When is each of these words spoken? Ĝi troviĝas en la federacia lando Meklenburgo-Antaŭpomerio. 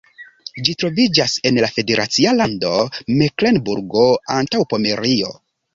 Ĝi 0.69 0.73
troviĝas 0.83 1.35
en 1.49 1.59
la 1.65 1.69
federacia 1.75 2.33
lando 2.41 2.73
Meklenburgo-Antaŭpomerio. 3.21 5.33